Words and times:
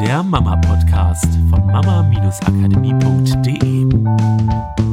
der 0.00 0.22
Mama-Podcast 0.22 1.28
von 1.48 1.66
mama-akademie.de. 1.66 3.86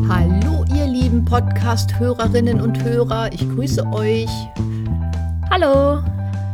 Hallo, 0.07 0.63
ihr 0.73 0.87
lieben 0.87 1.25
Podcast-Hörerinnen 1.25 2.61
und 2.61 2.81
Hörer, 2.81 3.29
ich 3.33 3.41
grüße 3.49 3.85
euch. 3.91 4.29
Hallo. 5.51 6.01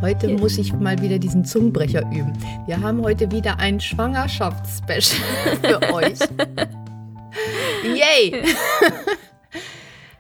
Heute 0.01 0.25
Hier. 0.27 0.39
muss 0.39 0.57
ich 0.57 0.73
mal 0.73 0.99
wieder 0.99 1.19
diesen 1.19 1.45
Zungenbrecher 1.45 2.01
üben. 2.11 2.33
Wir 2.65 2.81
haben 2.81 3.03
heute 3.03 3.31
wieder 3.31 3.59
ein 3.59 3.79
Schwangerschaftsspecial 3.79 5.21
für 5.61 5.93
euch. 5.93 6.17
Yay! 7.83 8.43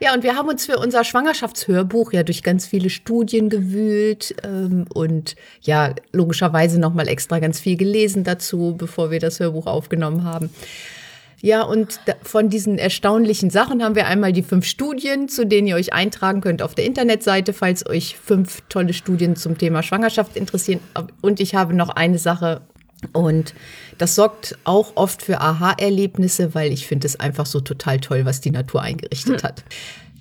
Ja, 0.01 0.13
und 0.13 0.23
wir 0.23 0.35
haben 0.35 0.47
uns 0.47 0.65
für 0.65 0.77
unser 0.77 1.03
Schwangerschaftshörbuch 1.03 2.13
ja 2.13 2.23
durch 2.23 2.41
ganz 2.41 2.65
viele 2.65 2.89
Studien 2.89 3.49
gewühlt 3.49 4.33
ähm, 4.43 4.85
und 4.93 5.35
ja, 5.61 5.93
logischerweise 6.13 6.79
nochmal 6.79 7.09
extra 7.09 7.39
ganz 7.39 7.59
viel 7.59 7.75
gelesen 7.75 8.23
dazu, 8.23 8.75
bevor 8.77 9.11
wir 9.11 9.19
das 9.19 9.41
Hörbuch 9.41 9.67
aufgenommen 9.67 10.23
haben. 10.23 10.49
Ja, 11.41 11.63
und 11.63 11.99
von 12.23 12.49
diesen 12.49 12.77
erstaunlichen 12.77 13.49
Sachen 13.49 13.83
haben 13.83 13.95
wir 13.95 14.07
einmal 14.07 14.33
die 14.33 14.43
fünf 14.43 14.65
Studien, 14.65 15.29
zu 15.29 15.45
denen 15.45 15.67
ihr 15.67 15.75
euch 15.75 15.93
eintragen 15.93 16.41
könnt 16.41 16.61
auf 16.61 16.75
der 16.75 16.85
Internetseite, 16.85 17.53
falls 17.53 17.85
euch 17.85 18.17
fünf 18.17 18.61
tolle 18.67 18.93
Studien 18.93 19.35
zum 19.35 19.57
Thema 19.57 19.81
Schwangerschaft 19.83 20.35
interessieren. 20.35 20.81
Und 21.21 21.39
ich 21.39 21.55
habe 21.55 21.73
noch 21.73 21.89
eine 21.89 22.17
Sache 22.19 22.61
und 23.13 23.53
das 23.97 24.15
sorgt 24.15 24.57
auch 24.63 24.93
oft 24.95 25.21
für 25.21 25.39
Aha-Erlebnisse, 25.39 26.53
weil 26.53 26.71
ich 26.71 26.87
finde 26.87 27.07
es 27.07 27.19
einfach 27.19 27.45
so 27.45 27.59
total 27.59 27.99
toll, 27.99 28.25
was 28.25 28.41
die 28.41 28.51
Natur 28.51 28.81
eingerichtet 28.81 29.41
hm. 29.41 29.47
hat. 29.47 29.63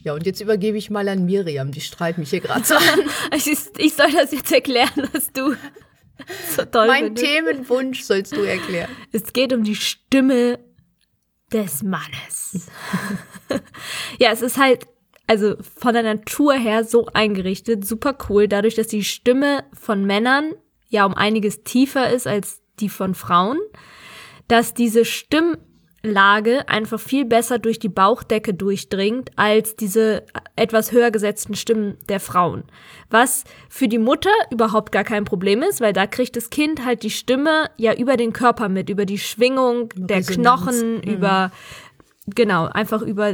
Ja, 0.04 0.14
und 0.14 0.26
jetzt 0.26 0.40
übergebe 0.40 0.78
ich 0.78 0.90
mal 0.90 1.08
an 1.08 1.24
Miriam, 1.24 1.72
die 1.72 1.80
strahlt 1.80 2.18
mich 2.18 2.30
hier 2.30 2.40
gerade 2.40 2.64
so 2.64 2.74
an. 2.74 3.00
ich 3.32 3.94
soll 3.94 4.12
das 4.12 4.32
jetzt 4.32 4.52
erklären, 4.52 5.08
was 5.12 5.32
du 5.32 5.54
so 6.56 6.64
toll 6.64 6.86
Mein 6.86 7.04
findest. 7.04 7.26
Themenwunsch 7.26 8.02
sollst 8.02 8.36
du 8.36 8.42
erklären. 8.42 8.90
Es 9.12 9.32
geht 9.32 9.52
um 9.52 9.64
die 9.64 9.76
Stimme 9.76 10.58
des 11.52 11.82
Mannes. 11.82 12.68
ja, 14.18 14.32
es 14.32 14.42
ist 14.42 14.56
halt 14.56 14.86
also 15.26 15.56
von 15.60 15.92
der 15.92 16.02
Natur 16.02 16.54
her 16.54 16.84
so 16.84 17.06
eingerichtet, 17.12 17.86
super 17.86 18.16
cool, 18.28 18.48
dadurch, 18.48 18.74
dass 18.74 18.86
die 18.86 19.04
Stimme 19.04 19.64
von 19.74 20.04
Männern 20.04 20.54
ja 20.88 21.04
um 21.04 21.14
einiges 21.14 21.64
tiefer 21.64 22.10
ist 22.10 22.26
als 22.26 22.62
die 22.80 22.88
von 22.88 23.14
Frauen, 23.14 23.58
dass 24.48 24.74
diese 24.74 25.04
Stimmlage 25.04 26.68
einfach 26.68 26.98
viel 26.98 27.24
besser 27.24 27.58
durch 27.58 27.78
die 27.78 27.88
Bauchdecke 27.88 28.54
durchdringt 28.54 29.30
als 29.36 29.76
diese 29.76 30.24
etwas 30.56 30.92
höher 30.92 31.10
gesetzten 31.10 31.54
Stimmen 31.54 31.96
der 32.08 32.20
Frauen. 32.20 32.64
Was 33.10 33.44
für 33.68 33.88
die 33.88 33.98
Mutter 33.98 34.30
überhaupt 34.50 34.92
gar 34.92 35.04
kein 35.04 35.24
Problem 35.24 35.62
ist, 35.62 35.80
weil 35.80 35.92
da 35.92 36.06
kriegt 36.06 36.36
das 36.36 36.50
Kind 36.50 36.84
halt 36.84 37.02
die 37.02 37.10
Stimme 37.10 37.70
ja 37.76 37.94
über 37.94 38.16
den 38.16 38.32
Körper 38.32 38.68
mit, 38.68 38.88
über 38.90 39.04
die 39.04 39.18
Schwingung 39.18 39.90
der 39.96 40.18
Resonanz. 40.18 40.62
Knochen, 40.62 40.94
mhm. 40.96 41.02
über 41.02 41.50
Genau, 42.34 42.66
einfach 42.66 43.02
über, 43.02 43.32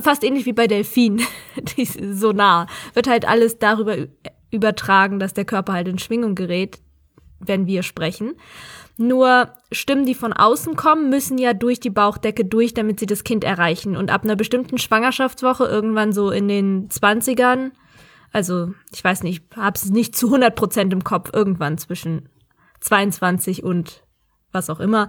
fast 0.00 0.22
ähnlich 0.22 0.44
wie 0.46 0.52
bei 0.52 0.66
Delfinen, 0.66 1.22
so 2.12 2.32
nah, 2.32 2.66
wird 2.94 3.08
halt 3.08 3.26
alles 3.26 3.58
darüber 3.58 3.96
übertragen, 4.50 5.18
dass 5.18 5.34
der 5.34 5.44
Körper 5.44 5.72
halt 5.72 5.88
in 5.88 5.98
Schwingung 5.98 6.34
gerät 6.34 6.78
wenn 7.38 7.66
wir 7.66 7.82
sprechen. 7.82 8.34
Nur 8.98 9.50
Stimmen, 9.72 10.06
die 10.06 10.14
von 10.14 10.32
außen 10.32 10.74
kommen, 10.74 11.10
müssen 11.10 11.38
ja 11.38 11.52
durch 11.52 11.80
die 11.80 11.90
Bauchdecke 11.90 12.44
durch, 12.44 12.72
damit 12.72 12.98
sie 12.98 13.06
das 13.06 13.24
Kind 13.24 13.44
erreichen. 13.44 13.96
Und 13.96 14.10
ab 14.10 14.24
einer 14.24 14.36
bestimmten 14.36 14.78
Schwangerschaftswoche, 14.78 15.64
irgendwann 15.64 16.12
so 16.12 16.30
in 16.30 16.48
den 16.48 16.88
20ern, 16.88 17.72
also 18.32 18.72
ich 18.92 19.04
weiß 19.04 19.22
nicht, 19.22 19.44
habe 19.54 19.76
es 19.76 19.86
nicht 19.86 20.16
zu 20.16 20.26
100 20.26 20.54
Prozent 20.54 20.92
im 20.92 21.04
Kopf, 21.04 21.30
irgendwann 21.32 21.78
zwischen 21.78 22.28
22 22.80 23.62
und 23.62 24.02
was 24.52 24.70
auch 24.70 24.80
immer, 24.80 25.08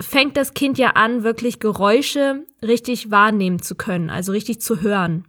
fängt 0.00 0.36
das 0.36 0.54
Kind 0.54 0.78
ja 0.78 0.90
an, 0.90 1.22
wirklich 1.24 1.58
Geräusche 1.58 2.44
richtig 2.62 3.10
wahrnehmen 3.10 3.60
zu 3.60 3.74
können, 3.74 4.10
also 4.10 4.32
richtig 4.32 4.60
zu 4.60 4.80
hören. 4.80 5.26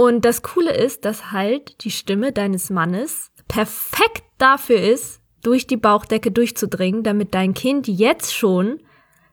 Und 0.00 0.24
das 0.24 0.40
Coole 0.40 0.72
ist, 0.72 1.04
dass 1.04 1.30
halt 1.30 1.84
die 1.84 1.90
Stimme 1.90 2.32
deines 2.32 2.70
Mannes 2.70 3.30
perfekt 3.48 4.22
dafür 4.38 4.80
ist, 4.80 5.20
durch 5.42 5.66
die 5.66 5.76
Bauchdecke 5.76 6.30
durchzudringen, 6.30 7.02
damit 7.02 7.34
dein 7.34 7.52
Kind 7.52 7.86
jetzt 7.86 8.34
schon 8.34 8.80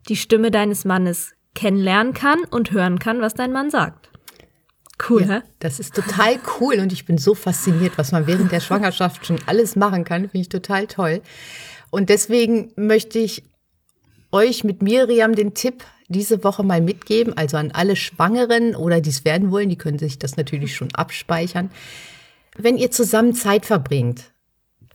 die 0.09 0.17
Stimme 0.17 0.51
deines 0.51 0.83
Mannes 0.83 1.35
kennenlernen 1.55 2.13
kann 2.13 2.43
und 2.51 2.71
hören 2.71 2.99
kann, 2.99 3.21
was 3.21 3.33
dein 3.33 3.53
Mann 3.53 3.69
sagt. 3.69 4.09
Cool, 5.09 5.21
ja, 5.21 5.35
hä? 5.35 5.41
Das 5.59 5.79
ist 5.79 5.95
total 5.95 6.37
cool 6.59 6.79
und 6.79 6.91
ich 6.91 7.05
bin 7.05 7.17
so 7.17 7.33
fasziniert, 7.33 7.97
was 7.97 8.11
man 8.11 8.27
während 8.27 8.51
der 8.51 8.59
Schwangerschaft 8.59 9.25
schon 9.25 9.39
alles 9.45 9.77
machen 9.77 10.03
kann. 10.03 10.23
Finde 10.23 10.39
ich 10.39 10.49
total 10.49 10.87
toll. 10.87 11.21
Und 11.91 12.09
deswegen 12.09 12.73
möchte 12.75 13.19
ich 13.19 13.45
euch 14.33 14.65
mit 14.65 14.81
Miriam 14.81 15.33
den 15.33 15.53
Tipp 15.53 15.85
diese 16.07 16.43
Woche 16.43 16.63
mal 16.63 16.81
mitgeben, 16.81 17.35
also 17.37 17.57
an 17.57 17.71
alle 17.71 17.95
Schwangeren 17.95 18.75
oder 18.75 19.01
die 19.01 19.09
es 19.09 19.25
werden 19.25 19.51
wollen, 19.51 19.69
die 19.69 19.77
können 19.77 19.99
sich 19.99 20.19
das 20.19 20.37
natürlich 20.37 20.75
schon 20.75 20.93
abspeichern 20.93 21.69
wenn 22.57 22.77
ihr 22.77 22.91
zusammen 22.91 23.33
Zeit 23.33 23.65
verbringt, 23.65 24.31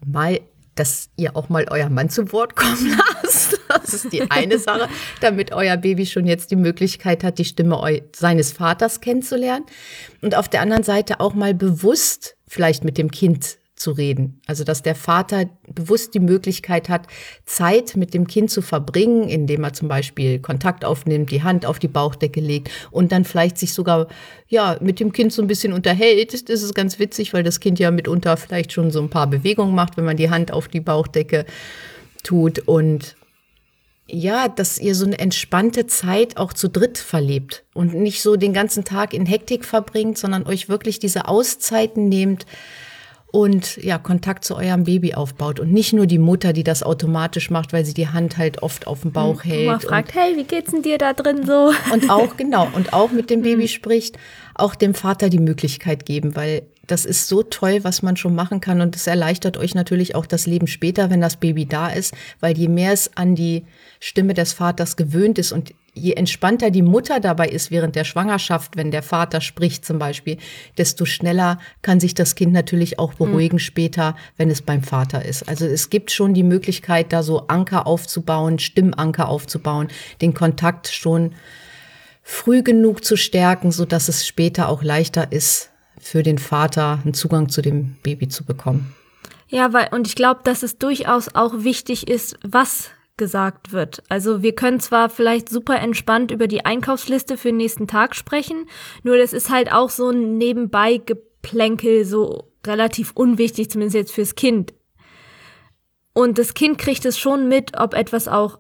mal, 0.05 0.41
dass 0.75 1.11
ihr 1.17 1.37
auch 1.37 1.49
mal 1.49 1.67
euer 1.71 1.89
Mann 1.89 2.11
zu 2.11 2.33
Wort 2.33 2.57
kommen 2.57 2.99
lasst. 3.23 3.61
Das 3.69 3.95
ist 3.95 4.13
die 4.13 4.31
eine 4.31 4.59
Sache, 4.59 4.89
damit 5.21 5.53
euer 5.53 5.77
Baby 5.77 6.07
schon 6.07 6.27
jetzt 6.27 6.51
die 6.51 6.57
Möglichkeit 6.57 7.25
hat, 7.25 7.39
die 7.39 7.45
Stimme 7.45 8.03
seines 8.15 8.53
Vaters 8.53 9.01
kennenzulernen. 9.01 9.65
Und 10.21 10.35
auf 10.35 10.49
der 10.49 10.61
anderen 10.61 10.83
Seite 10.83 11.21
auch 11.21 11.35
mal 11.35 11.55
bewusst 11.55 12.37
vielleicht 12.47 12.85
mit 12.85 12.99
dem 12.99 13.11
Kind 13.11 13.59
zu 13.83 13.91
reden. 13.93 14.41
Also 14.47 14.65
dass 14.65 14.83
der 14.83 14.95
Vater 14.95 15.47
bewusst 15.69 16.15
die 16.15 16.21
Möglichkeit 16.21 16.89
hat, 16.89 17.07
Zeit 17.45 17.97
mit 17.97 18.15
dem 18.15 18.27
Kind 18.27 18.51
zu 18.51 18.63
verbringen, 18.63 19.29
indem 19.29 19.65
er 19.65 19.73
zum 19.73 19.89
Beispiel 19.89 20.39
Kontakt 20.39 20.85
aufnimmt, 20.85 21.31
die 21.31 21.43
Hand 21.43 21.67
auf 21.67 21.79
die 21.79 21.89
Bauchdecke 21.89 22.41
legt 22.41 22.71
und 22.91 23.13
dann 23.13 23.25
vielleicht 23.25 23.59
sich 23.59 23.75
sogar 23.75 24.09
ja 24.49 24.79
mit 24.81 25.01
dem 25.01 25.13
Kind 25.13 25.33
so 25.33 25.43
ein 25.43 25.49
bisschen 25.49 25.73
unterhält. 25.73 26.49
Das 26.49 26.63
ist 26.63 26.75
ganz 26.75 26.99
witzig, 26.99 27.35
weil 27.35 27.43
das 27.43 27.61
Kind 27.61 27.79
ja 27.79 27.91
mitunter 27.91 28.37
vielleicht 28.37 28.73
schon 28.73 28.91
so 28.91 29.01
ein 29.01 29.11
paar 29.11 29.27
Bewegungen 29.27 29.75
macht, 29.75 29.97
wenn 29.97 30.05
man 30.05 30.17
die 30.17 30.31
Hand 30.31 30.53
auf 30.53 30.69
die 30.69 30.81
Bauchdecke 30.81 31.45
tut 32.23 32.61
und 32.61 33.17
ja, 34.07 34.49
dass 34.49 34.79
ihr 34.79 34.95
so 34.95 35.07
eine 35.07 35.19
entspannte 35.19 35.87
Zeit 35.87 36.37
auch 36.37 36.53
zu 36.53 36.69
dritt 36.69 36.99
verlebt 36.99 37.65
und 37.73 37.95
nicht 37.95 38.21
so 38.21 38.37
den 38.37 38.53
ganzen 38.53 38.85
Tag 38.85 39.15
in 39.15 39.27
Hektik 39.27 39.65
verbringt, 39.65 40.19
sondern 40.19 40.47
euch 40.47 40.69
wirklich 40.69 40.99
diese 40.99 41.29
Auszeiten 41.29 42.09
nehmt, 42.09 42.45
und 43.33 43.79
ja, 43.79 43.99
Kontakt 43.99 44.45
zu 44.45 44.57
eurem 44.57 44.85
Baby 44.85 45.15
aufbaut 45.15 45.59
und 45.59 45.73
nicht 45.73 45.95
nur 45.95 46.07
die 46.07 46.19
Mutter, 46.19 46.53
die 46.53 46.65
das 46.65 46.83
automatisch 46.83 47.51
macht, 47.51 47.73
weil 47.73 47.85
sie 47.85 47.95
die 47.95 48.09
Hand 48.09 48.37
halt 48.37 48.63
oft 48.63 48.87
auf 48.87 49.01
dem 49.01 49.13
Bauch 49.13 49.43
hm, 49.43 49.51
hält. 49.51 49.69
Und 49.71 49.83
fragt, 49.83 50.15
hey, 50.15 50.37
wie 50.37 50.45
geht's 50.45 50.71
denn 50.71 50.83
dir 50.83 50.99
da 50.99 51.15
drin 51.15 51.45
so? 51.47 51.73
Und 51.93 52.11
auch, 52.11 52.37
genau, 52.37 52.69
und 52.75 52.93
auch 52.93 53.11
mit 53.11 53.31
dem 53.31 53.43
Baby 53.43 53.63
hm. 53.63 53.69
spricht, 53.69 54.19
auch 54.55 54.75
dem 54.75 54.95
Vater 54.95 55.31
die 55.31 55.39
Möglichkeit 55.39 56.05
geben, 56.05 56.37
weil 56.37 56.63
das 56.87 57.07
ist 57.07 57.29
so 57.29 57.43
toll, 57.43 57.85
was 57.85 58.03
man 58.03 58.17
schon 58.17 58.35
machen 58.35 58.61
kann 58.61 58.81
und 58.81 58.97
es 58.97 59.07
erleichtert 59.07 59.57
euch 59.57 59.75
natürlich 59.75 60.15
auch 60.15 60.27
das 60.27 60.47
Leben 60.47 60.67
später, 60.67 61.11
wenn 61.11 61.21
das 61.21 61.37
Baby 61.37 61.65
da 61.65 61.89
ist, 61.89 62.13
weil 62.41 62.59
je 62.59 62.69
mehr 62.69 62.93
es 62.93 63.17
an 63.17 63.35
die 63.35 63.65
Stimme 64.01 64.35
des 64.35 64.53
Vaters 64.53 64.97
gewöhnt 64.97 65.39
ist 65.39 65.53
und 65.53 65.73
je 65.95 66.15
entspannter 66.15 66.71
die 66.71 66.83
Mutter 66.83 67.21
dabei 67.21 67.49
ist 67.49 67.71
während 67.71 67.97
der 67.97 68.05
Schwangerschaft, 68.05 68.77
wenn 68.77 68.91
der 68.91 69.03
Vater 69.03 69.41
spricht 69.41 69.85
zum 69.85 69.99
Beispiel, 69.99 70.39
desto 70.79 71.05
schneller 71.05 71.59
kann 71.83 72.01
sich 72.01 72.15
das 72.15 72.35
Kind 72.35 72.53
natürlich 72.53 72.99
auch 72.99 73.15
beruhigen 73.15 73.57
mhm. 73.57 73.61
später, 73.61 74.17
wenn 74.37 74.51
es 74.51 74.63
beim 74.63 74.83
Vater 74.83 75.25
ist. 75.25 75.49
Also 75.49 75.67
es 75.67 75.91
gibt 75.91 76.11
schon 76.11 76.33
die 76.33 76.43
Möglichkeit, 76.43 77.13
da 77.13 77.23
so 77.23 77.47
Anker 77.49 77.87
aufzubauen, 77.87 78.59
Stimmanker 78.59 79.29
aufzubauen, 79.29 79.89
den 80.23 80.33
Kontakt 80.33 80.89
schon 80.89 81.35
früh 82.23 82.63
genug 82.63 83.05
zu 83.05 83.17
stärken, 83.17 83.71
so 83.71 83.85
dass 83.85 84.09
es 84.09 84.27
später 84.27 84.69
auch 84.69 84.83
leichter 84.83 85.31
ist, 85.33 85.71
für 85.99 86.23
den 86.23 86.39
Vater 86.39 87.01
einen 87.05 87.15
Zugang 87.15 87.49
zu 87.49 87.61
dem 87.63 87.97
Baby 88.03 88.29
zu 88.29 88.45
bekommen. 88.45 88.95
Ja, 89.49 89.73
weil, 89.75 89.89
und 89.93 90.07
ich 90.07 90.17
glaube, 90.17 90.41
dass 90.45 90.63
es 90.63 90.79
durchaus 90.79 91.35
auch 91.35 91.53
wichtig 91.59 92.09
ist, 92.09 92.39
was 92.43 92.91
gesagt 93.17 93.73
wird. 93.73 94.03
Also 94.09 94.43
wir 94.43 94.55
können 94.55 94.81
zwar 94.81 95.11
vielleicht 95.11 95.49
super 95.49 95.79
entspannt 95.79 96.31
über 96.31 96.47
die 96.47 96.65
Einkaufsliste 96.65 97.37
für 97.37 97.49
den 97.49 97.59
nächsten 97.59 97.87
Tag 97.87 98.15
sprechen, 98.15 98.67
nur 99.03 99.17
das 99.17 99.33
ist 99.33 99.51
halt 99.51 99.73
auch 99.73 99.91
so 99.91 100.11
ein 100.11 100.39
nebenbei 100.39 100.97
Geplänkel, 100.97 102.05
so 102.05 102.53
relativ 102.67 103.13
unwichtig, 103.15 103.71
zumindest 103.71 103.97
jetzt 103.97 104.13
fürs 104.13 104.35
Kind. 104.35 104.75
Und 106.15 106.39
das 106.39 106.55
Kind 106.55 106.79
kriegt 106.79 107.05
es 107.05 107.19
schon 107.19 107.49
mit, 107.49 107.79
ob 107.79 107.95
etwas 107.95 108.29
auch 108.29 108.59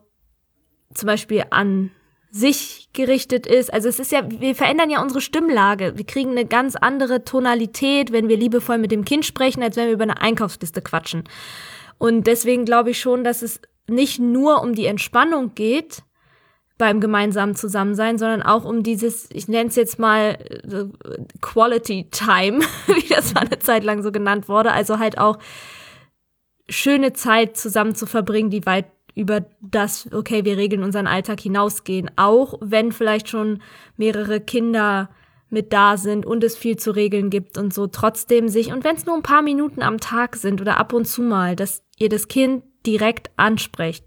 zum 0.95 1.07
Beispiel 1.07 1.45
an 1.51 1.91
sich 2.31 2.89
gerichtet 2.95 3.47
ist. 3.47 3.73
Also 3.73 3.89
es 3.89 3.99
ist 3.99 4.11
ja, 4.11 4.23
wir 4.27 4.55
verändern 4.55 4.89
ja 4.89 5.03
unsere 5.03 5.21
Stimmlage. 5.21 5.93
Wir 5.97 6.07
kriegen 6.07 6.31
eine 6.31 6.47
ganz 6.47 6.77
andere 6.77 7.25
Tonalität, 7.25 8.11
wenn 8.11 8.29
wir 8.29 8.39
liebevoll 8.39 8.79
mit 8.79 8.91
dem 8.91 9.05
Kind 9.05 9.27
sprechen, 9.27 9.63
als 9.63 9.77
wenn 9.77 9.87
wir 9.87 9.95
über 9.95 10.05
eine 10.05 10.21
Einkaufsliste 10.21 10.81
quatschen. 10.81 11.25
Und 11.99 12.27
deswegen 12.27 12.65
glaube 12.65 12.91
ich 12.91 13.01
schon, 13.01 13.23
dass 13.23 13.43
es 13.43 13.61
nicht 13.89 14.19
nur 14.19 14.63
um 14.63 14.75
die 14.75 14.87
Entspannung 14.87 15.55
geht 15.55 16.03
beim 16.79 17.01
gemeinsamen 17.01 17.55
Zusammensein, 17.55 18.19
sondern 18.19 18.43
auch 18.43 18.65
um 18.65 18.83
dieses, 18.83 19.31
ich 19.31 19.47
nenne 19.47 19.69
es 19.69 19.77
jetzt 19.77 19.99
mal 19.99 20.39
äh, 20.65 20.87
Quality 21.41 22.09
Time, 22.11 22.59
wie 22.87 23.09
das 23.09 23.35
mal 23.35 23.47
eine 23.47 23.59
Zeit 23.59 23.85
lang 23.85 24.03
so 24.03 24.11
genannt 24.11 24.49
wurde. 24.49 24.73
Also 24.73 24.99
halt 24.99 25.19
auch 25.19 25.39
schöne 26.69 27.13
Zeit 27.13 27.57
zusammen 27.57 27.95
zu 27.95 28.07
verbringen, 28.07 28.51
die 28.51 28.67
weit 28.67 28.87
über 29.15 29.45
das, 29.61 30.09
okay, 30.13 30.45
wir 30.45 30.57
regeln 30.57 30.83
unseren 30.83 31.07
Alltag 31.07 31.41
hinausgehen. 31.41 32.11
Auch 32.17 32.55
wenn 32.61 32.93
vielleicht 32.93 33.29
schon 33.29 33.63
mehrere 33.97 34.41
Kinder 34.41 35.11
mit 35.51 35.73
da 35.73 35.99
sind 35.99 36.25
und 36.25 36.43
es 36.43 36.57
viel 36.57 36.77
zu 36.77 36.93
regeln 36.93 37.29
gibt 37.29 37.59
und 37.59 37.75
so 37.75 37.87
trotzdem 37.87 38.49
sich, 38.49 38.73
und 38.73 38.85
wenn 38.85 38.97
es 38.97 39.05
nur 39.05 39.15
ein 39.15 39.23
paar 39.23 39.43
Minuten 39.43 39.83
am 39.83 39.99
Tag 39.99 40.35
sind 40.37 40.61
oder 40.61 40.79
ab 40.79 40.95
und 40.95 41.05
zu 41.05 41.23
mal, 41.23 41.57
dass 41.57 41.85
ihr 41.99 42.09
das 42.09 42.27
Kind 42.27 42.65
direkt 42.87 43.31
ansprecht. 43.37 44.05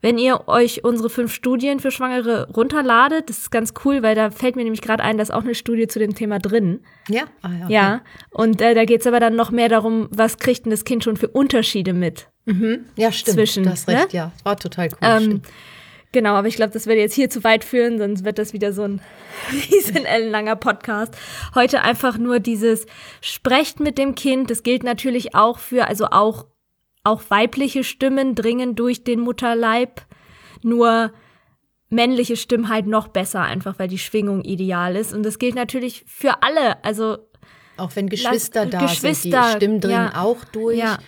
Wenn 0.00 0.18
ihr 0.18 0.46
euch 0.46 0.84
unsere 0.84 1.10
fünf 1.10 1.32
Studien 1.32 1.80
für 1.80 1.90
Schwangere 1.90 2.48
runterladet, 2.54 3.28
das 3.28 3.38
ist 3.38 3.50
ganz 3.50 3.74
cool, 3.84 4.02
weil 4.02 4.14
da 4.14 4.30
fällt 4.30 4.56
mir 4.56 4.62
nämlich 4.62 4.82
gerade 4.82 5.02
ein, 5.02 5.16
da 5.16 5.22
ist 5.22 5.32
auch 5.32 5.42
eine 5.42 5.54
Studie 5.54 5.88
zu 5.88 5.98
dem 5.98 6.14
Thema 6.14 6.38
drin. 6.38 6.80
Ja, 7.08 7.22
ah, 7.42 7.50
ja, 7.50 7.64
okay. 7.64 7.72
ja. 7.72 8.00
Und 8.30 8.60
äh, 8.60 8.74
da 8.74 8.84
geht 8.84 9.00
es 9.00 9.06
aber 9.06 9.20
dann 9.20 9.34
noch 9.34 9.50
mehr 9.50 9.68
darum, 9.68 10.08
was 10.10 10.38
kriegt 10.38 10.66
denn 10.66 10.70
das 10.70 10.84
Kind 10.84 11.04
schon 11.04 11.16
für 11.16 11.28
Unterschiede 11.28 11.92
mit? 11.92 12.28
Mhm. 12.44 12.86
Ja, 12.96 13.12
stimmt. 13.12 13.36
Zwischen, 13.36 13.68
hast 13.68 13.88
recht, 13.88 14.12
ne? 14.12 14.18
ja. 14.18 14.32
War 14.44 14.56
total 14.56 14.88
cool. 14.92 14.98
Ähm, 15.02 15.42
genau, 16.12 16.34
aber 16.34 16.48
ich 16.48 16.56
glaube, 16.56 16.72
das 16.72 16.86
würde 16.86 17.00
jetzt 17.00 17.14
hier 17.14 17.28
zu 17.28 17.42
weit 17.44 17.64
führen, 17.64 17.98
sonst 17.98 18.24
wird 18.24 18.38
das 18.38 18.52
wieder 18.52 18.72
so 18.72 18.82
ein 18.82 19.00
riesen 19.70 20.04
ellenlanger 20.04 20.56
Podcast. 20.56 21.14
Heute 21.54 21.82
einfach 21.82 22.18
nur 22.18 22.40
dieses 22.40 22.86
Sprecht 23.20 23.80
mit 23.80 23.98
dem 23.98 24.14
Kind. 24.14 24.50
Das 24.50 24.62
gilt 24.62 24.82
natürlich 24.82 25.34
auch 25.34 25.58
für, 25.58 25.88
also 25.88 26.06
auch 26.06 26.46
auch 27.08 27.22
weibliche 27.28 27.84
Stimmen 27.84 28.34
dringen 28.34 28.74
durch 28.74 29.04
den 29.04 29.20
Mutterleib, 29.20 30.02
nur 30.62 31.12
männliche 31.90 32.36
Stimmen 32.36 32.68
halt 32.68 32.86
noch 32.86 33.08
besser, 33.08 33.42
einfach 33.42 33.78
weil 33.78 33.88
die 33.88 33.98
Schwingung 33.98 34.42
ideal 34.42 34.96
ist. 34.96 35.12
Und 35.12 35.22
das 35.22 35.38
gilt 35.38 35.54
natürlich 35.54 36.04
für 36.06 36.42
alle. 36.42 36.82
Also 36.84 37.18
auch 37.76 37.94
wenn 37.94 38.08
Geschwister 38.08 38.66
da 38.66 38.80
Geschwister, 38.80 39.42
sind, 39.42 39.52
die 39.52 39.56
Stimmen 39.56 39.80
dringen 39.80 40.10
ja, 40.12 40.22
auch 40.22 40.44
durch. 40.52 40.78
Ja. 40.78 40.98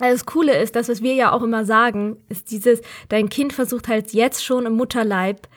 Also 0.00 0.14
das 0.14 0.26
Coole 0.26 0.56
ist, 0.56 0.76
das, 0.76 0.88
was 0.88 1.02
wir 1.02 1.14
ja 1.14 1.32
auch 1.32 1.42
immer 1.42 1.64
sagen, 1.64 2.18
ist 2.28 2.50
dieses, 2.50 2.82
dein 3.08 3.28
Kind 3.28 3.52
versucht 3.52 3.88
halt 3.88 4.12
jetzt 4.12 4.44
schon 4.44 4.66
im 4.66 4.74
Mutterleib 4.74 5.48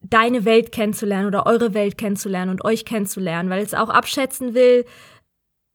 deine 0.00 0.44
Welt 0.44 0.70
kennenzulernen 0.70 1.26
oder 1.26 1.46
eure 1.46 1.74
Welt 1.74 1.98
kennenzulernen 1.98 2.50
und 2.50 2.64
euch 2.64 2.84
kennenzulernen, 2.84 3.50
weil 3.50 3.62
es 3.62 3.74
auch 3.74 3.88
abschätzen 3.88 4.54
will, 4.54 4.84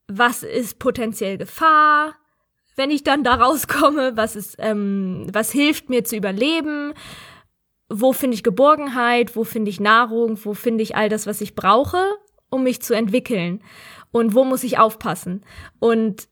was 0.08 0.44
ist 0.44 0.80
potenziell 0.80 1.38
Gefahr, 1.38 2.16
wenn 2.76 2.92
ich 2.92 3.04
dann 3.04 3.24
da 3.24 3.36
rauskomme, 3.36 4.16
was 4.16 4.36
ist, 4.36 4.56
ähm, 4.60 5.28
was 5.32 5.52
hilft 5.52 5.90
mir 5.90 6.04
zu 6.04 6.16
überleben, 6.16 6.94
wo 7.90 8.14
finde 8.14 8.36
ich 8.36 8.44
Geborgenheit, 8.44 9.36
wo 9.36 9.44
finde 9.44 9.70
ich 9.70 9.80
Nahrung, 9.80 10.40
wo 10.44 10.54
finde 10.54 10.84
ich 10.84 10.96
all 10.96 11.10
das, 11.10 11.28
was 11.28 11.42
ich 11.42 11.56
brauche, 11.56 12.04
um 12.50 12.64
mich 12.64 12.82
zu 12.82 12.94
entwickeln? 12.94 13.62
Und 14.12 14.36
wo 14.36 14.44
muss 14.44 14.64
ich 14.64 14.78
aufpassen. 14.78 15.42
Und 15.80 16.28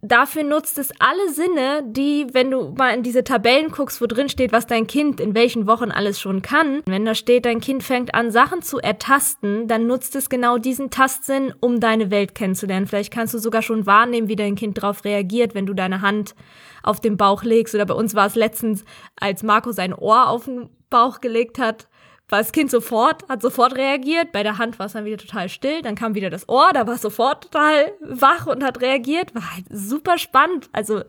dafür 0.00 0.44
nutzt 0.44 0.78
es 0.78 0.92
alle 0.98 1.32
Sinne, 1.32 1.82
die, 1.86 2.26
wenn 2.32 2.50
du 2.50 2.74
mal 2.76 2.94
in 2.94 3.02
diese 3.02 3.24
Tabellen 3.24 3.70
guckst, 3.70 4.00
wo 4.00 4.06
drin 4.06 4.28
steht, 4.28 4.52
was 4.52 4.66
dein 4.66 4.86
Kind 4.86 5.20
in 5.20 5.34
welchen 5.34 5.66
Wochen 5.66 5.90
alles 5.90 6.20
schon 6.20 6.42
kann, 6.42 6.82
wenn 6.86 7.04
da 7.04 7.14
steht, 7.14 7.44
dein 7.44 7.60
Kind 7.60 7.82
fängt 7.82 8.14
an, 8.14 8.30
Sachen 8.30 8.62
zu 8.62 8.78
ertasten, 8.78 9.66
dann 9.68 9.86
nutzt 9.86 10.14
es 10.16 10.28
genau 10.28 10.58
diesen 10.58 10.90
Tastsinn, 10.90 11.52
um 11.60 11.80
deine 11.80 12.10
Welt 12.10 12.34
kennenzulernen. 12.34 12.86
Vielleicht 12.86 13.12
kannst 13.12 13.34
du 13.34 13.38
sogar 13.38 13.62
schon 13.62 13.86
wahrnehmen, 13.86 14.28
wie 14.28 14.36
dein 14.36 14.54
Kind 14.54 14.78
darauf 14.78 15.04
reagiert, 15.04 15.54
wenn 15.54 15.66
du 15.66 15.74
deine 15.74 16.00
Hand 16.00 16.34
auf 16.82 17.00
den 17.00 17.16
Bauch 17.16 17.42
legst. 17.42 17.74
Oder 17.74 17.86
bei 17.86 17.94
uns 17.94 18.14
war 18.14 18.26
es 18.26 18.34
letztens, 18.34 18.84
als 19.16 19.42
Marco 19.42 19.72
sein 19.72 19.92
Ohr 19.92 20.28
auf 20.28 20.44
den 20.44 20.70
Bauch 20.90 21.20
gelegt 21.20 21.58
hat, 21.58 21.88
war 22.28 22.38
das 22.38 22.52
Kind 22.52 22.70
sofort, 22.70 23.26
hat 23.28 23.40
sofort 23.40 23.74
reagiert. 23.76 24.32
Bei 24.32 24.42
der 24.42 24.58
Hand 24.58 24.78
war 24.78 24.86
es 24.86 24.92
dann 24.92 25.04
wieder 25.04 25.16
total 25.16 25.48
still. 25.48 25.82
Dann 25.82 25.94
kam 25.94 26.14
wieder 26.14 26.30
das 26.30 26.48
Ohr, 26.48 26.70
da 26.74 26.86
war 26.86 26.94
es 26.94 27.02
sofort 27.02 27.44
total 27.44 27.92
wach 28.00 28.46
und 28.46 28.62
hat 28.62 28.80
reagiert. 28.82 29.34
War 29.34 29.54
halt 29.54 29.64
super 29.70 30.18
spannend. 30.18 30.68
Also, 30.72 31.02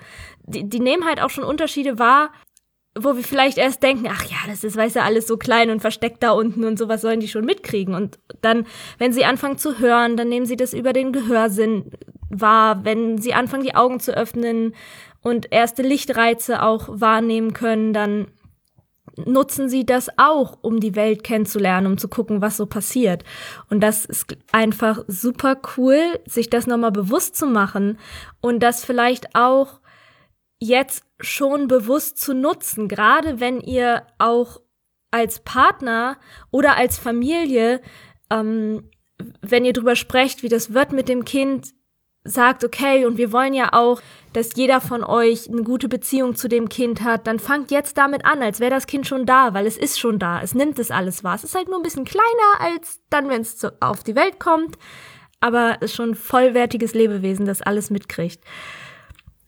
die, 0.43 0.67
die 0.67 0.79
nehmen 0.79 1.05
halt 1.05 1.21
auch 1.21 1.29
schon 1.29 1.43
Unterschiede 1.43 1.99
wahr, 1.99 2.31
wo 2.97 3.15
wir 3.15 3.23
vielleicht 3.23 3.57
erst 3.57 3.83
denken, 3.83 4.07
ach 4.09 4.23
ja, 4.25 4.37
das 4.47 4.63
ist, 4.63 4.77
weiß 4.77 4.95
ja, 4.95 5.03
alles 5.03 5.27
so 5.27 5.37
klein 5.37 5.69
und 5.69 5.81
versteckt 5.81 6.23
da 6.23 6.31
unten 6.31 6.63
und 6.63 6.79
sowas 6.79 7.01
sollen 7.01 7.19
die 7.19 7.27
schon 7.27 7.45
mitkriegen. 7.45 7.93
Und 7.93 8.19
dann, 8.41 8.65
wenn 8.97 9.13
sie 9.13 9.25
anfangen 9.25 9.57
zu 9.57 9.79
hören, 9.79 10.17
dann 10.17 10.29
nehmen 10.29 10.45
sie 10.45 10.57
das 10.57 10.73
über 10.73 10.93
den 10.93 11.11
Gehörsinn 11.11 11.91
wahr. 12.29 12.83
Wenn 12.85 13.17
sie 13.17 13.33
anfangen, 13.33 13.63
die 13.63 13.75
Augen 13.75 13.99
zu 13.99 14.15
öffnen 14.15 14.73
und 15.21 15.51
erste 15.51 15.81
Lichtreize 15.81 16.63
auch 16.63 16.87
wahrnehmen 16.89 17.53
können, 17.53 17.93
dann 17.93 18.27
nutzen 19.25 19.69
sie 19.69 19.85
das 19.85 20.09
auch, 20.17 20.57
um 20.61 20.79
die 20.79 20.95
Welt 20.95 21.23
kennenzulernen, 21.23 21.87
um 21.87 21.97
zu 21.97 22.07
gucken, 22.07 22.41
was 22.41 22.57
so 22.57 22.65
passiert. 22.65 23.23
Und 23.69 23.81
das 23.81 24.05
ist 24.05 24.37
einfach 24.51 25.03
super 25.07 25.57
cool, 25.77 25.99
sich 26.25 26.49
das 26.49 26.67
nochmal 26.67 26.91
bewusst 26.91 27.35
zu 27.35 27.45
machen 27.45 27.97
und 28.41 28.61
das 28.61 28.85
vielleicht 28.85 29.35
auch 29.35 29.79
jetzt 30.59 31.03
schon 31.19 31.67
bewusst 31.67 32.17
zu 32.17 32.33
nutzen, 32.33 32.87
gerade 32.87 33.39
wenn 33.39 33.61
ihr 33.61 34.03
auch 34.17 34.61
als 35.11 35.39
Partner 35.39 36.17
oder 36.51 36.75
als 36.75 36.97
Familie, 36.97 37.81
ähm, 38.29 38.89
wenn 39.41 39.65
ihr 39.65 39.73
drüber 39.73 39.95
sprecht, 39.95 40.43
wie 40.43 40.49
das 40.49 40.73
wird 40.73 40.91
mit 40.91 41.09
dem 41.09 41.25
Kind, 41.25 41.73
sagt, 42.23 42.63
okay, 42.63 43.05
und 43.05 43.17
wir 43.17 43.31
wollen 43.31 43.53
ja 43.53 43.73
auch, 43.73 44.01
dass 44.33 44.55
jeder 44.55 44.79
von 44.81 45.03
euch 45.03 45.49
eine 45.49 45.63
gute 45.63 45.89
Beziehung 45.89 46.35
zu 46.35 46.47
dem 46.47 46.69
Kind 46.69 47.01
hat, 47.03 47.27
dann 47.27 47.39
fangt 47.39 47.71
jetzt 47.71 47.97
damit 47.97 48.25
an, 48.25 48.41
als 48.41 48.59
wäre 48.59 48.71
das 48.71 48.87
Kind 48.87 49.07
schon 49.07 49.25
da, 49.25 49.53
weil 49.53 49.65
es 49.65 49.77
ist 49.77 49.99
schon 49.99 50.19
da. 50.19 50.41
Es 50.41 50.53
nimmt 50.53 50.77
es 50.79 50.91
alles 50.91 51.23
wahr. 51.23 51.35
Es 51.35 51.43
ist 51.43 51.55
halt 51.55 51.67
nur 51.67 51.77
ein 51.77 51.83
bisschen 51.83 52.05
kleiner 52.05 52.25
als 52.59 52.99
dann, 53.09 53.29
wenn 53.29 53.41
es 53.41 53.65
auf 53.79 54.03
die 54.03 54.15
Welt 54.15 54.39
kommt, 54.39 54.77
aber 55.39 55.77
es 55.79 55.91
ist 55.91 55.95
schon 55.95 56.11
ein 56.11 56.15
vollwertiges 56.15 56.93
Lebewesen, 56.93 57.45
das 57.45 57.61
alles 57.61 57.89
mitkriegt. 57.89 58.43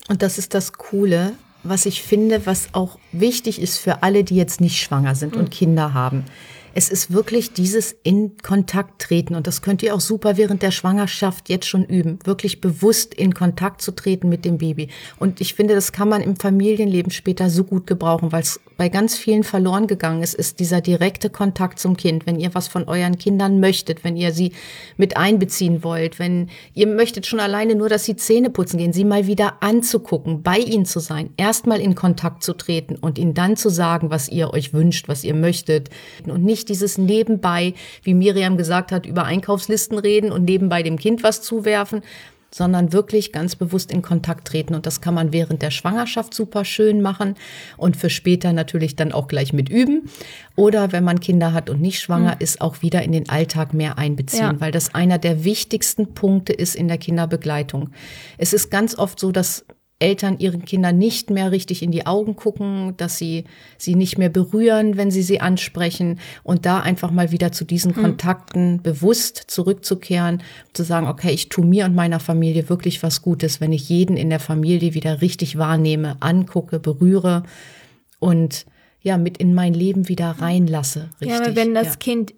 Und 0.10 0.22
das 0.22 0.38
ist 0.38 0.54
das 0.54 0.74
Coole, 0.74 1.34
was 1.64 1.86
ich 1.86 2.02
finde, 2.02 2.46
was 2.46 2.70
auch 2.74 2.98
wichtig 3.12 3.62
ist 3.62 3.78
für 3.78 4.02
alle, 4.02 4.24
die 4.24 4.36
jetzt 4.36 4.62
nicht 4.62 4.82
schwanger 4.82 5.16
sind 5.16 5.36
mhm. 5.36 5.42
und 5.42 5.52
Kinder 5.52 5.94
haben 5.94 6.26
es 6.74 6.90
ist 6.90 7.12
wirklich 7.12 7.54
dieses 7.54 7.96
in 8.04 8.38
Kontakt 8.38 9.02
treten 9.02 9.36
und 9.36 9.48
das 9.48 9.62
könnt 9.62 9.84
ihr 9.84 9.94
auch 9.94 10.00
super 10.00 10.38
während 10.38 10.62
der 10.62 10.72
Schwangerschaft 10.72 11.50
jetzt 11.50 11.68
schon 11.68 11.84
üben, 11.84 12.20
wirklich 12.24 12.62
bewusst 12.62 13.14
in 13.14 13.34
Kontakt 13.34 13.82
zu 13.82 13.92
treten 13.92 14.30
mit 14.30 14.46
dem 14.46 14.58
Baby. 14.58 14.90
Und 15.20 15.42
ich 15.42 15.54
finde, 15.54 15.76
das 15.76 15.92
kann 15.92 16.10
man 16.10 16.22
im 16.22 16.36
Familienleben 16.36 17.12
später 17.12 17.50
so 17.50 17.64
gut 17.64 17.88
gebrauchen, 17.88 18.32
weil 18.32 18.44
es 18.44 18.60
bei 18.78 18.90
ganz 18.90 19.18
vielen 19.18 19.44
verloren 19.44 19.88
gegangen 19.88 20.24
ist, 20.24 20.34
ist 20.34 20.60
dieser 20.60 20.82
direkte 20.82 21.30
Kontakt 21.30 21.78
zum 21.78 21.98
Kind. 21.98 22.26
Wenn 22.26 22.40
ihr 22.40 22.56
was 22.56 22.68
von 22.68 22.86
euren 22.88 23.18
Kindern 23.18 23.60
möchtet, 23.60 24.04
wenn 24.04 24.16
ihr 24.16 24.32
sie 24.32 24.54
mit 24.98 25.18
einbeziehen 25.18 25.84
wollt, 25.84 26.20
wenn 26.20 26.50
ihr 26.74 26.88
möchtet 26.88 27.28
schon 27.28 27.40
alleine 27.40 27.76
nur, 27.76 27.90
dass 27.90 28.06
sie 28.06 28.16
Zähne 28.16 28.50
putzen 28.50 28.78
gehen, 28.78 28.94
sie 28.94 29.06
mal 29.06 29.28
wieder 29.28 29.62
anzugucken, 29.62 30.42
bei 30.42 30.58
ihnen 30.58 30.86
zu 30.86 31.00
sein, 31.00 31.32
erstmal 31.38 31.80
in 31.80 31.96
Kontakt 31.96 32.44
zu 32.44 32.54
treten 32.54 32.96
und 32.96 33.20
ihnen 33.20 33.34
dann 33.34 33.56
zu 33.56 33.70
sagen, 33.70 34.10
was 34.10 34.30
ihr 34.30 34.52
euch 34.54 34.74
wünscht, 34.74 35.08
was 35.08 35.24
ihr 35.24 35.36
möchtet 35.36 35.90
und 36.26 36.44
nicht 36.44 36.61
dieses 36.66 36.98
nebenbei, 36.98 37.74
wie 38.04 38.14
Miriam 38.14 38.58
gesagt 38.58 38.92
hat, 38.92 39.06
über 39.06 39.26
Einkaufslisten 39.26 39.98
reden 39.98 40.32
und 40.32 40.46
nebenbei 40.46 40.84
dem 40.84 40.98
Kind 40.98 41.24
was 41.24 41.42
zuwerfen, 41.42 42.02
sondern 42.54 42.92
wirklich 42.92 43.32
ganz 43.32 43.56
bewusst 43.56 43.92
in 43.92 44.02
Kontakt 44.02 44.48
treten. 44.48 44.76
Und 44.76 44.86
das 44.86 45.02
kann 45.02 45.14
man 45.14 45.32
während 45.32 45.62
der 45.62 45.72
Schwangerschaft 45.72 46.34
super 46.34 46.66
schön 46.66 47.02
machen 47.02 47.36
und 47.78 47.96
für 47.96 48.10
später 48.10 48.52
natürlich 48.54 48.96
dann 48.96 49.14
auch 49.14 49.28
gleich 49.28 49.54
mit 49.54 49.70
üben. 49.70 50.10
Oder 50.56 50.92
wenn 50.92 51.04
man 51.04 51.22
Kinder 51.22 51.54
hat 51.54 51.70
und 51.70 51.82
nicht 51.82 52.02
schwanger 52.02 52.36
mhm. 52.36 52.42
ist, 52.42 52.62
auch 52.62 52.82
wieder 52.82 53.02
in 53.04 53.14
den 53.14 53.30
Alltag 53.30 53.74
mehr 53.74 53.98
einbeziehen, 53.98 54.42
ja. 54.42 54.60
weil 54.60 54.72
das 54.72 54.94
einer 54.94 55.18
der 55.18 55.46
wichtigsten 55.46 56.14
Punkte 56.14 56.52
ist 56.54 56.76
in 56.76 56.90
der 56.90 56.98
Kinderbegleitung. 56.98 57.92
Es 58.38 58.54
ist 58.54 58.70
ganz 58.70 58.98
oft 58.98 59.20
so, 59.20 59.32
dass 59.32 59.66
Eltern 60.02 60.40
ihren 60.40 60.66
Kindern 60.66 60.98
nicht 60.98 61.30
mehr 61.30 61.52
richtig 61.52 61.84
in 61.84 61.92
die 61.92 62.06
Augen 62.06 62.36
gucken, 62.36 62.96
dass 62.98 63.18
sie 63.18 63.46
sie 63.78 63.96
nicht 63.96 64.18
mehr 64.18 64.30
berühren, 64.30 64.98
wenn 64.98 65.12
sie 65.12 65.22
sie 65.22 65.40
ansprechen 65.40 66.20
und 66.44 66.66
da 66.66 66.80
einfach 66.80 67.12
mal 67.12 67.32
wieder 67.32 67.52
zu 67.52 67.66
diesen 67.66 67.92
mhm. 67.92 68.02
Kontakten 68.02 68.82
bewusst 68.82 69.38
zurückzukehren, 69.48 70.42
zu 70.74 70.84
sagen, 70.84 71.08
okay, 71.08 71.32
ich 71.32 71.50
tue 71.50 71.66
mir 71.66 71.86
und 71.86 71.96
meiner 71.96 72.20
Familie 72.20 72.70
wirklich 72.70 73.04
was 73.04 73.22
Gutes, 73.22 73.62
wenn 73.62 73.74
ich 73.74 73.90
jeden 73.90 74.18
in 74.18 74.30
der 74.30 74.40
Familie 74.40 74.94
wieder 74.94 75.22
richtig 75.22 75.58
wahrnehme, 75.58 76.18
angucke, 76.20 76.80
berühre 76.80 77.44
und 78.20 78.66
ja, 79.04 79.18
mit 79.18 79.38
in 79.40 79.54
mein 79.54 79.74
Leben 79.74 80.08
wieder 80.08 80.30
reinlasse. 80.40 81.10
Richtig. 81.20 81.30
Ja, 81.30 81.38
aber 81.44 81.56
wenn 81.56 81.74
das 81.74 81.88
ja. 81.88 81.96
Kind 81.96 82.34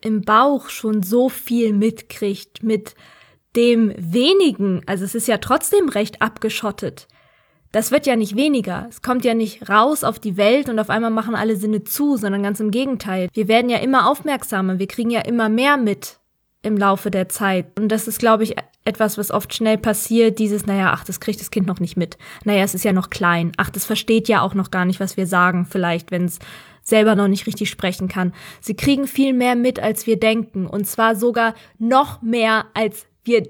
im 0.00 0.22
Bauch 0.22 0.68
schon 0.68 1.02
so 1.02 1.28
viel 1.28 1.72
mitkriegt, 1.72 2.62
mit 2.62 2.94
dem 3.56 3.92
wenigen, 3.96 4.82
also 4.86 5.04
es 5.04 5.14
ist 5.14 5.28
ja 5.28 5.38
trotzdem 5.38 5.88
recht 5.88 6.22
abgeschottet. 6.22 7.08
Das 7.72 7.90
wird 7.90 8.06
ja 8.06 8.16
nicht 8.16 8.34
weniger. 8.34 8.86
Es 8.88 9.02
kommt 9.02 9.24
ja 9.24 9.34
nicht 9.34 9.68
raus 9.68 10.02
auf 10.02 10.18
die 10.18 10.38
Welt 10.38 10.68
und 10.68 10.78
auf 10.78 10.88
einmal 10.88 11.10
machen 11.10 11.34
alle 11.34 11.56
Sinne 11.56 11.84
zu, 11.84 12.16
sondern 12.16 12.42
ganz 12.42 12.60
im 12.60 12.70
Gegenteil. 12.70 13.28
Wir 13.34 13.46
werden 13.46 13.70
ja 13.70 13.78
immer 13.78 14.08
aufmerksamer, 14.08 14.78
wir 14.78 14.86
kriegen 14.86 15.10
ja 15.10 15.20
immer 15.20 15.48
mehr 15.48 15.76
mit 15.76 16.18
im 16.62 16.76
Laufe 16.76 17.10
der 17.10 17.28
Zeit. 17.28 17.78
Und 17.78 17.90
das 17.90 18.08
ist, 18.08 18.18
glaube 18.18 18.42
ich, 18.42 18.56
etwas, 18.84 19.18
was 19.18 19.30
oft 19.30 19.54
schnell 19.54 19.76
passiert, 19.78 20.38
dieses, 20.38 20.66
naja, 20.66 20.92
ach, 20.94 21.04
das 21.04 21.20
kriegt 21.20 21.40
das 21.40 21.50
Kind 21.50 21.66
noch 21.66 21.78
nicht 21.78 21.96
mit. 21.96 22.16
Naja, 22.44 22.64
es 22.64 22.74
ist 22.74 22.84
ja 22.84 22.92
noch 22.92 23.10
klein. 23.10 23.52
Ach, 23.58 23.70
das 23.70 23.84
versteht 23.84 24.28
ja 24.28 24.40
auch 24.40 24.54
noch 24.54 24.70
gar 24.70 24.86
nicht, 24.86 24.98
was 24.98 25.16
wir 25.16 25.26
sagen, 25.26 25.66
vielleicht, 25.66 26.10
wenn 26.10 26.24
es 26.24 26.38
selber 26.82 27.14
noch 27.14 27.28
nicht 27.28 27.46
richtig 27.46 27.68
sprechen 27.68 28.08
kann. 28.08 28.32
Sie 28.60 28.74
kriegen 28.74 29.06
viel 29.06 29.34
mehr 29.34 29.56
mit, 29.56 29.78
als 29.78 30.06
wir 30.06 30.18
denken. 30.18 30.66
Und 30.66 30.86
zwar 30.86 31.16
sogar 31.16 31.54
noch 31.78 32.22
mehr, 32.22 32.64
als 32.72 33.06
wir 33.28 33.44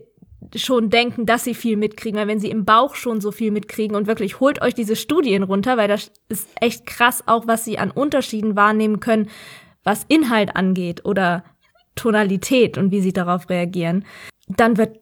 schon 0.55 0.91
denken, 0.91 1.27
dass 1.27 1.45
sie 1.45 1.55
viel 1.55 1.77
mitkriegen, 1.77 2.19
weil 2.19 2.29
wenn 2.29 2.41
sie 2.41 2.51
im 2.51 2.65
Bauch 2.65 2.95
schon 2.95 3.21
so 3.21 3.33
viel 3.33 3.51
mitkriegen 3.51 3.97
und 3.97 4.07
wirklich 4.07 4.41
holt 4.41 4.63
euch 4.63 4.75
diese 4.75 4.97
Studien 4.97 5.43
runter, 5.43 5.77
weil 5.77 5.89
das 5.89 6.13
ist 6.29 6.49
echt 6.61 6.87
krass 6.87 7.25
auch, 7.27 7.47
was 7.47 7.65
sie 7.65 7.79
an 7.79 7.91
Unterschieden 7.91 8.57
wahrnehmen 8.57 9.01
können, 9.01 9.29
was 9.85 10.05
Inhalt 10.09 10.55
angeht 10.55 11.05
oder 11.05 11.45
Tonalität 11.97 12.79
und 12.79 12.93
wie 12.93 13.01
sie 13.01 13.13
darauf 13.13 13.51
reagieren, 13.51 14.05
dann 14.47 14.77
wird 14.77 15.01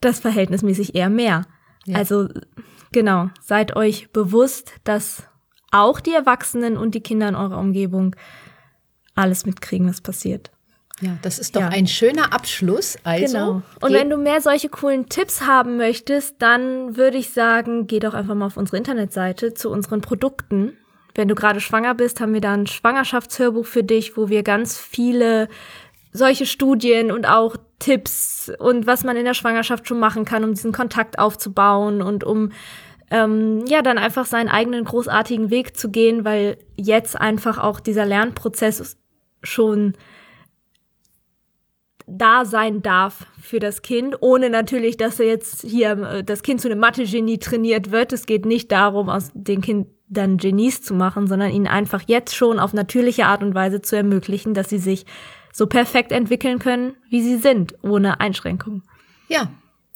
das 0.00 0.20
verhältnismäßig 0.20 0.94
eher 0.94 1.08
mehr. 1.08 1.46
Ja. 1.86 1.96
Also 1.96 2.28
genau, 2.92 3.30
seid 3.40 3.76
euch 3.76 4.12
bewusst, 4.12 4.74
dass 4.84 5.26
auch 5.70 6.00
die 6.00 6.12
Erwachsenen 6.12 6.76
und 6.76 6.94
die 6.94 7.00
Kinder 7.00 7.28
in 7.28 7.34
eurer 7.34 7.58
Umgebung 7.58 8.14
alles 9.14 9.46
mitkriegen, 9.46 9.88
was 9.88 10.00
passiert. 10.00 10.50
Ja, 11.04 11.18
das 11.22 11.38
ist 11.38 11.54
doch 11.54 11.60
ja. 11.60 11.68
ein 11.68 11.86
schöner 11.86 12.32
Abschluss. 12.32 12.96
Also, 13.04 13.26
genau. 13.26 13.62
Und 13.80 13.92
wenn 13.92 14.08
du 14.08 14.16
mehr 14.16 14.40
solche 14.40 14.68
coolen 14.68 15.08
Tipps 15.08 15.42
haben 15.42 15.76
möchtest, 15.76 16.36
dann 16.40 16.96
würde 16.96 17.18
ich 17.18 17.30
sagen, 17.30 17.86
geh 17.86 17.98
doch 17.98 18.14
einfach 18.14 18.34
mal 18.34 18.46
auf 18.46 18.56
unsere 18.56 18.78
Internetseite 18.78 19.52
zu 19.52 19.70
unseren 19.70 20.00
Produkten. 20.00 20.78
Wenn 21.14 21.28
du 21.28 21.34
gerade 21.34 21.60
schwanger 21.60 21.94
bist, 21.94 22.20
haben 22.20 22.32
wir 22.32 22.40
da 22.40 22.54
ein 22.54 22.66
Schwangerschaftshörbuch 22.66 23.66
für 23.66 23.84
dich, 23.84 24.16
wo 24.16 24.28
wir 24.28 24.42
ganz 24.42 24.78
viele 24.78 25.48
solche 26.12 26.46
Studien 26.46 27.12
und 27.12 27.28
auch 27.28 27.56
Tipps 27.80 28.50
und 28.58 28.86
was 28.86 29.04
man 29.04 29.16
in 29.16 29.24
der 29.24 29.34
Schwangerschaft 29.34 29.86
schon 29.86 29.98
machen 29.98 30.24
kann, 30.24 30.44
um 30.44 30.54
diesen 30.54 30.72
Kontakt 30.72 31.18
aufzubauen 31.18 32.00
und 32.00 32.24
um 32.24 32.52
ähm, 33.10 33.64
ja 33.66 33.82
dann 33.82 33.98
einfach 33.98 34.24
seinen 34.24 34.48
eigenen 34.48 34.84
großartigen 34.84 35.50
Weg 35.50 35.76
zu 35.76 35.90
gehen, 35.90 36.24
weil 36.24 36.56
jetzt 36.76 37.20
einfach 37.20 37.58
auch 37.58 37.80
dieser 37.80 38.06
Lernprozess 38.06 38.96
schon 39.42 39.94
da 42.06 42.44
sein 42.44 42.82
darf 42.82 43.26
für 43.40 43.60
das 43.60 43.82
Kind, 43.82 44.16
ohne 44.20 44.50
natürlich, 44.50 44.96
dass 44.96 45.20
er 45.20 45.26
jetzt 45.26 45.62
hier 45.62 45.92
äh, 45.98 46.24
das 46.24 46.42
Kind 46.42 46.60
zu 46.60 46.68
einem 46.68 46.80
Mathe-Genie 46.80 47.38
trainiert 47.38 47.90
wird. 47.90 48.12
Es 48.12 48.26
geht 48.26 48.46
nicht 48.46 48.70
darum, 48.72 49.08
aus 49.08 49.30
den 49.34 49.60
Kindern 49.60 50.36
Genies 50.36 50.82
zu 50.82 50.94
machen, 50.94 51.26
sondern 51.26 51.50
ihnen 51.50 51.66
einfach 51.66 52.02
jetzt 52.06 52.34
schon 52.34 52.58
auf 52.58 52.72
natürliche 52.72 53.26
Art 53.26 53.42
und 53.42 53.54
Weise 53.54 53.80
zu 53.80 53.96
ermöglichen, 53.96 54.54
dass 54.54 54.68
sie 54.68 54.78
sich 54.78 55.06
so 55.52 55.66
perfekt 55.66 56.12
entwickeln 56.12 56.58
können, 56.58 56.94
wie 57.08 57.22
sie 57.22 57.36
sind, 57.36 57.74
ohne 57.82 58.20
Einschränkung. 58.20 58.82
Ja, 59.28 59.50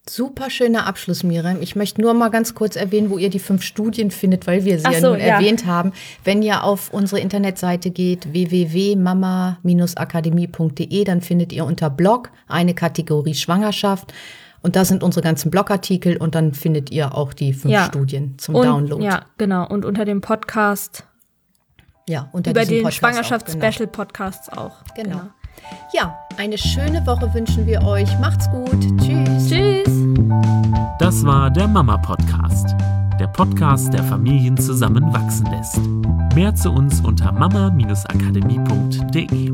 Super 0.09 0.51
schöner 0.51 0.87
Abschluss, 0.87 1.23
Miriam. 1.23 1.59
Ich 1.61 1.77
möchte 1.77 2.01
nur 2.01 2.15
mal 2.15 2.31
ganz 2.31 2.55
kurz 2.55 2.77
erwähnen, 2.77 3.11
wo 3.11 3.19
ihr 3.19 3.29
die 3.31 3.39
fünf 3.39 3.63
Studien 3.63 4.11
findet, 4.11 4.47
weil 4.47 4.65
wir 4.65 4.79
sie 4.79 4.87
Ach 4.87 4.93
ja 4.93 5.01
nun 5.01 5.19
ja. 5.19 5.27
erwähnt 5.27 5.67
haben. 5.67 5.93
Wenn 6.25 6.43
ihr 6.43 6.65
auf 6.65 6.93
unsere 6.93 7.21
Internetseite 7.21 7.91
geht, 7.91 8.33
www.mama-akademie.de, 8.33 11.05
dann 11.05 11.21
findet 11.21 11.53
ihr 11.53 11.65
unter 11.65 11.91
Blog 11.91 12.31
eine 12.47 12.75
Kategorie 12.75 13.35
Schwangerschaft. 13.35 14.15
Und 14.61 14.77
da 14.77 14.85
sind 14.85 15.03
unsere 15.03 15.23
ganzen 15.23 15.51
Blogartikel 15.51 16.17
und 16.17 16.35
dann 16.35 16.53
findet 16.53 16.91
ihr 16.91 17.15
auch 17.15 17.33
die 17.33 17.53
fünf 17.53 17.73
ja. 17.73 17.85
Studien 17.85 18.35
zum 18.39 18.57
und, 18.57 18.67
Download. 18.67 19.05
Ja, 19.05 19.27
genau. 19.37 19.69
Und 19.69 19.85
unter 19.85 20.05
dem 20.05 20.21
Podcast. 20.21 21.05
Ja, 22.09 22.29
unter 22.33 22.51
Über 22.51 22.65
den 22.65 22.91
Schwangerschafts-Special-Podcasts 22.91 24.49
auch. 24.49 24.83
Genau. 24.97 25.11
genau. 25.11 25.31
Ja, 25.93 26.19
eine 26.37 26.59
schöne 26.59 27.07
Woche 27.07 27.33
wünschen 27.35 27.67
wir 27.67 27.83
euch. 27.83 28.19
Macht's 28.19 28.51
gut. 28.51 28.81
Tschüss. 28.99 29.49
Tschüss. 29.49 29.89
Das 30.99 31.25
war 31.25 31.51
der 31.51 31.69
Mama 31.69 31.97
Podcast. 31.97 32.75
Der 33.19 33.27
Podcast, 33.27 33.93
der 33.93 34.05
Familien 34.05 34.57
zusammenwachsen 34.57 35.47
lässt. 35.47 35.81
Mehr 36.35 36.55
zu 36.55 36.71
uns 36.71 37.01
unter 37.01 37.33
mama-akademie.de. 37.33 39.53